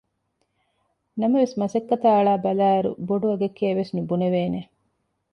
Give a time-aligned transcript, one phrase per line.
[1.19, 4.61] ނަމަވެސް މަސައްކަތާ އަޅާބަލާއިރު ބޮޑު އަގެކޭ ވެސް ނުބުނެވޭނެ